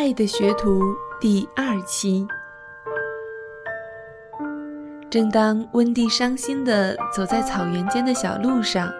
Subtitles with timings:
[0.00, 0.82] 爱的学徒》
[1.20, 2.26] 第二期。
[5.10, 8.90] 正当温蒂伤心地走在草原间的小路上，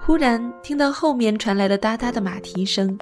[0.00, 2.98] 忽然听到后面传来了哒哒的马蹄声。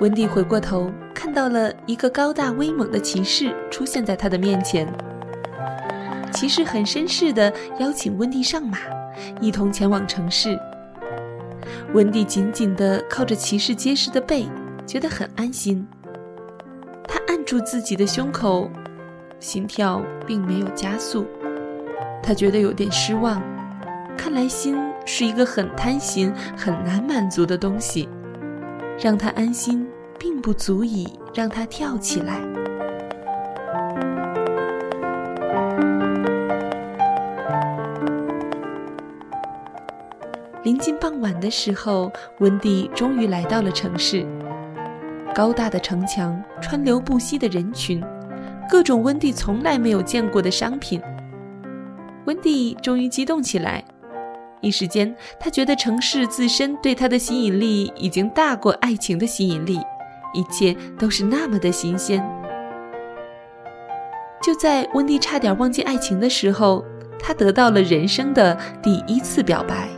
[0.00, 4.92] 温蒂回过头，看到了一个高大威猛的骑士出现在他的面前。
[6.32, 8.78] 骑士很绅士地邀请温蒂上马，
[9.40, 10.58] 一同前往城市。
[11.94, 14.48] 温蒂紧紧地靠着骑士结实的背，
[14.84, 15.86] 觉得很安心。
[17.48, 18.70] 住自己的胸口，
[19.40, 21.26] 心跳并没有加速。
[22.22, 23.42] 他觉得有点失望，
[24.18, 28.06] 看来心是一个很贪心、很难满足的东西。
[28.98, 32.38] 让他安心，并不足以让他跳起来。
[40.64, 44.26] 临近傍晚的时候，温蒂终于来到了城市。
[45.38, 48.02] 高大的城墙，川流不息的人群，
[48.68, 51.00] 各种温蒂从来没有见过的商品。
[52.24, 53.84] 温蒂终于激动起来，
[54.60, 59.78] 一时间，他觉得城市自身对他的吸引力已经大过爱情的吸引力，
[60.34, 62.20] 一切都是那么的新鲜。
[64.42, 66.84] 就在温蒂差点忘记爱情的时候，
[67.16, 69.88] 他得到了人生的第一次表白。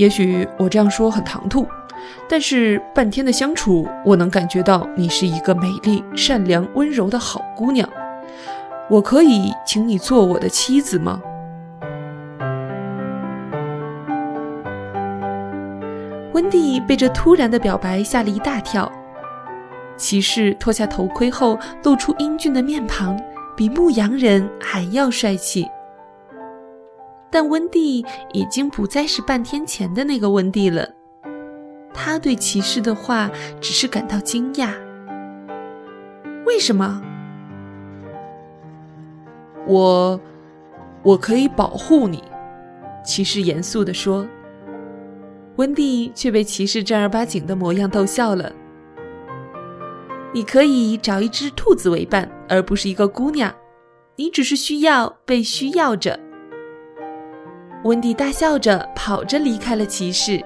[0.00, 1.68] 也许我这样说很唐突，
[2.26, 7.86] 但是半天的相处，我能感觉到你是一个美丽、善良、温柔的好姑娘。
[8.88, 11.20] 我可以请你做我的妻子吗？
[16.32, 18.90] 温蒂被这突然的表白吓了一大跳。
[19.98, 23.20] 骑士脱下头盔后，露出英俊的面庞，
[23.54, 25.68] 比牧羊人还要帅气。
[27.30, 30.88] 但温蒂已经不再是半天前的那个温蒂了，
[31.94, 33.30] 他对骑士的话
[33.60, 34.70] 只是感到惊讶。
[36.44, 37.00] 为什么？
[39.66, 40.20] 我，
[41.02, 42.24] 我可以保护你，
[43.04, 44.26] 骑士严肃地说。
[45.56, 48.50] 温蒂却被骑士正儿八经的模样逗笑了。
[50.32, 53.54] 你可以找一只兔子为伴，而不是一个姑娘。
[54.16, 56.18] 你只是需要被需要着。
[57.84, 60.44] 温蒂大笑着跑着离开了骑士。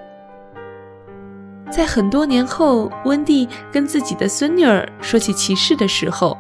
[1.71, 6.39] 在很多年后，温蒂跟自己的孙女儿说起骑士的时候，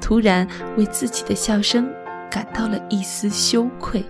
[0.00, 1.90] 突然为自己的笑声
[2.30, 4.04] 感到了一丝羞愧。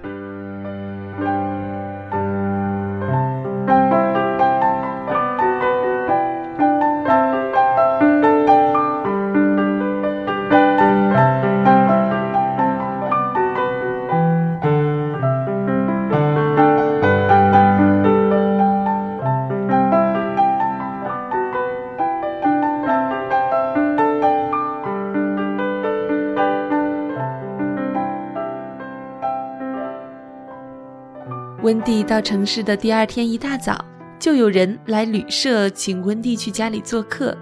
[31.62, 33.84] 温蒂到城市的第二天一大早，
[34.19, 37.37] 就有人来旅社请温蒂去家里做客。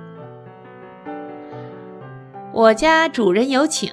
[2.53, 3.93] 我家主人有请。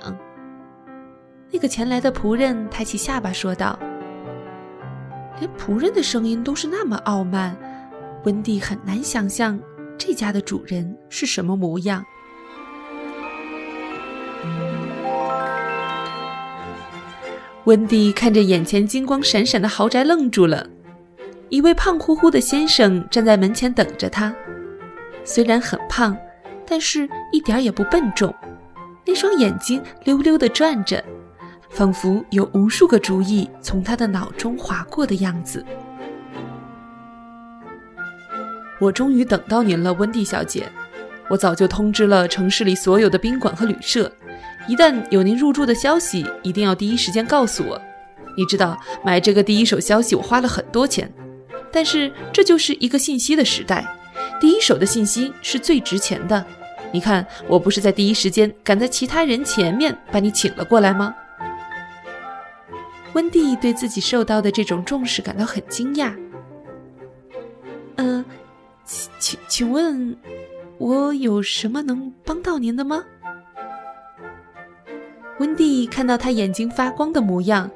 [1.51, 3.77] 那个前来的仆人抬起下巴说道
[5.39, 7.55] ：“连仆人的声音都是那么傲慢，
[8.23, 9.59] 温蒂很难想象
[9.95, 12.03] 这家的主人是什么模样。”
[17.65, 20.67] 温蒂看着眼前金光闪闪的豪宅，愣住了。
[21.49, 24.33] 一位胖乎乎的先生站在门前等着他，
[25.23, 26.15] 虽然很胖，
[26.67, 28.33] 但是一点也不笨重。
[29.03, 31.03] 那双眼睛溜溜地转着，
[31.69, 35.65] 仿佛有无数个主意从他的脑中划过的样子。
[38.79, 40.71] 我终于等到您了，温蒂小姐。
[41.29, 44.11] 我早就通知了城市里所有的宾馆和旅社。
[44.67, 47.79] 一旦有您入住的消息，一定要第一时间告诉我。
[48.37, 51.11] 你知道，买这个第一手消息我花了很多钱，
[51.71, 53.85] 但是这就是一个信息的时代，
[54.39, 56.45] 第一手的信息是最值钱的。
[56.91, 61.13] 你看，我不是在第一时间赶在其他人前面把你请了过来吗？
[63.13, 66.13] 温蒂对自己受到的这种重视感到很惊讶。
[67.95, 68.25] 嗯，
[68.83, 70.17] 请请请问，
[70.77, 73.05] 我有什么能帮到您的吗？
[75.39, 77.69] 温蒂看到他眼睛发光的模样。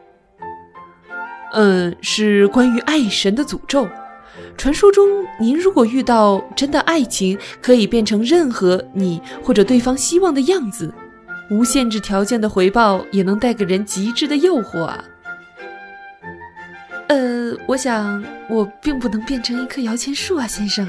[1.54, 3.88] 嗯，是关于爱神的诅咒。
[4.56, 5.08] 传说中，
[5.40, 10.94] 您如果遇到真的爱情，可以变成任何你或者对方希望的样子，
[11.50, 15.04] 无限制条件的回报也能带给人极致的诱惑啊。
[17.08, 20.88] 呃，我想我并不能变成一棵摇钱树啊，先生。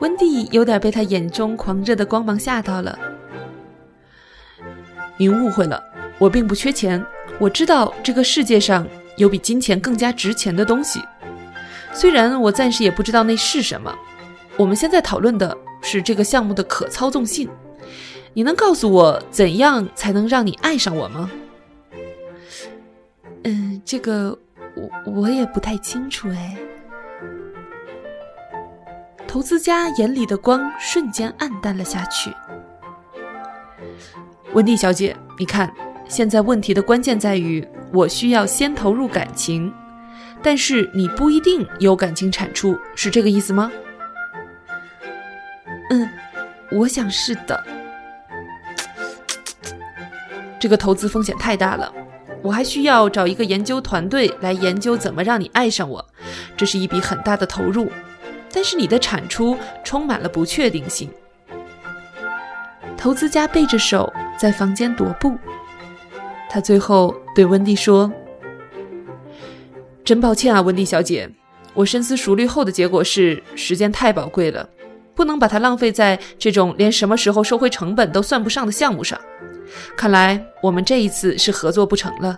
[0.00, 2.98] 温蒂有点被他眼中狂热的光芒吓到了。
[5.16, 5.82] 您误会了，
[6.18, 7.04] 我并不缺钱。
[7.38, 8.86] 我知道这个世界上
[9.16, 11.00] 有比金钱更加值钱的东西，
[11.92, 13.94] 虽然我暂时也不知道那是什么。
[14.56, 17.48] 我们现在讨论的是这个项目的可操纵性。
[18.34, 21.30] 你能告诉我怎样才能让你爱上我吗？
[23.44, 24.38] 嗯，这个
[24.74, 26.56] 我我也不太清楚哎。
[29.26, 32.30] 投资家眼里的光瞬间暗淡了下去。
[34.54, 35.72] 温蒂小姐，你看，
[36.06, 39.72] 现在问题的关键在于，我需要先投入感情，
[40.42, 43.72] 但是你不一定有感情产出，是这个意思吗？
[45.88, 46.06] 嗯，
[46.70, 47.64] 我想是的。
[50.60, 51.90] 这个投资风险太大了，
[52.42, 56.06] 我还需要找一个研究团队来研究怎么让你爱上我，
[56.58, 57.90] 这是一笔很大的投入。
[58.52, 61.10] 但是你的产出充满了不确定性。
[62.98, 65.36] 投资家背着手在房间踱步，
[66.50, 68.12] 他最后对温蒂说
[70.04, 71.30] ：“真抱歉啊，温蒂小姐，
[71.74, 74.68] 我深思熟虑后的结果是，时间太宝贵了，
[75.14, 79.18] 不能把它浪费在这种连什么时候收回成本都算不上的项目上。
[79.96, 82.36] 看来我们这一次是合作不成了。”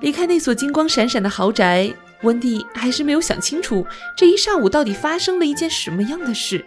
[0.00, 1.92] 离开那所金光闪闪的豪宅，
[2.22, 3.84] 温蒂还是没有想清楚
[4.16, 6.64] 这一上午到底发生了一件什么样的事，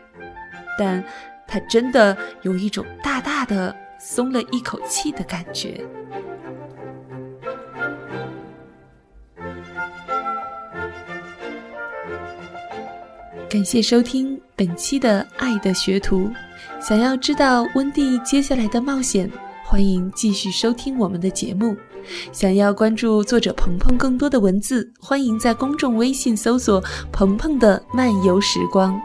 [0.78, 1.04] 但
[1.48, 5.84] 他真的有一种大大的松了一口气的感觉。
[13.50, 16.30] 感谢收听本期的《爱的学徒》，
[16.80, 19.30] 想要知道温蒂接下来的冒险，
[19.72, 21.74] 欢迎继续收听我们的节目。
[22.34, 29.00] 想要关注作者鹏鹏更多的文字，欢迎在公众微信搜索“鹏鹏的漫游时光”。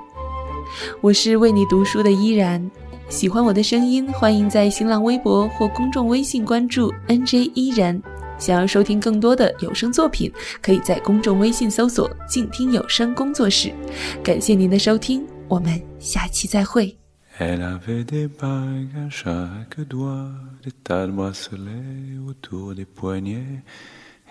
[1.00, 2.68] 我是为你读书的依然，
[3.08, 8.02] 喜欢我的声音，欢迎在新浪微博或公众微信关注 “nj 依然”。
[8.36, 13.72] 想要收听更多的有声作品，可以在公众微信搜索“静听有声工作室”。
[14.20, 16.92] 感谢您的收听，我们下期再会。
[17.38, 20.30] Elle avait des bagues à chaque doigt,
[20.64, 23.62] des tas de bracelets autour des poignets,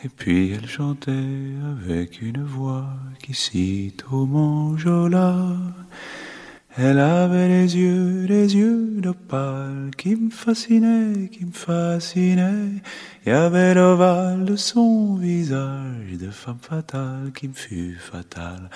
[0.04, 2.90] et puis elle chantait avec une voix
[3.22, 5.56] qui cite au manjola.
[6.78, 12.82] Elle avait les yeux, les yeux d'opale qui me fascinaient, qui me fascinaient.
[13.24, 18.72] Il y avait l'ovale de son visage de femme fatale qui me fut fatale,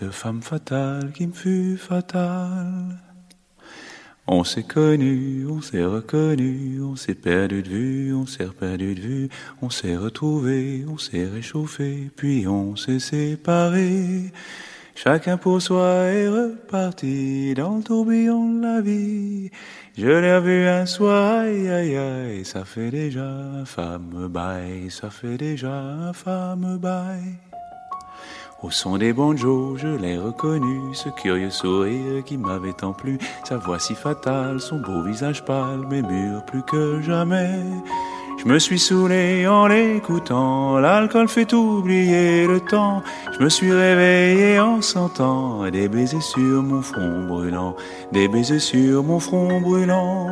[0.00, 3.03] de femme fatale qui me fut fatale.
[4.26, 9.00] On s'est connu, on s'est reconnu, on s'est perdu de vue, on s'est perdu de
[9.00, 9.28] vue,
[9.60, 14.32] on s'est retrouvé, on s'est réchauffé, puis on s'est séparé.
[14.94, 19.50] Chacun pour soi est reparti dans le tourbillon de la vie.
[19.98, 25.10] Je l'ai vu un soir, aïe aïe aïe, ça fait déjà un femme bail, ça
[25.10, 27.36] fait déjà un femme bail.
[28.64, 33.58] Au son des banjos, je l'ai reconnu, ce curieux sourire qui m'avait tant plu, sa
[33.58, 37.60] voix si fatale, son beau visage pâle, mais mûr plus que jamais.
[38.42, 43.02] Je me suis saoulé en l'écoutant, l'alcool fait oublier le temps.
[43.38, 47.76] Je me suis réveillé en sentant des baisers sur mon front brûlant,
[48.12, 50.26] des baisers sur mon front brûlant.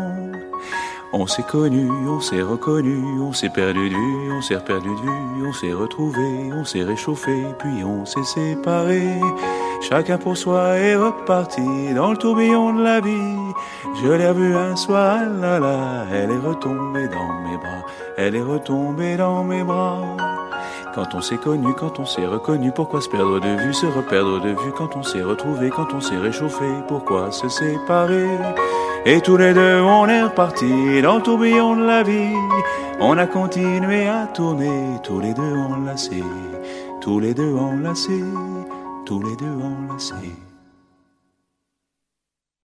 [1.14, 4.95] On s'est connu, on s'est reconnu, on s'est perdu de vue, on s'est perdu de
[4.95, 9.21] vue, on s'est retrouvé, on s'est réchauffé, puis on s'est séparé.
[9.83, 13.37] Chacun pour soi est reparti dans le tourbillon de la vie.
[14.02, 17.85] Je l'ai vue un soir, là là, elle est retombée dans mes bras,
[18.16, 20.16] elle est retombée dans mes bras.
[20.95, 24.43] Quand on s'est connu, quand on s'est reconnu, pourquoi se perdre de vue, se reperdre
[24.43, 28.29] de vue Quand on s'est retrouvé, quand on s'est réchauffé, pourquoi se séparer?
[29.07, 32.37] Et tous les deux, on est repartis dans le tourbillon de la vie.
[33.01, 36.25] On a continué à tourner, tous les deux enlacés,
[37.01, 38.25] tous les deux enlacés,
[39.07, 40.52] tous les deux enlacés.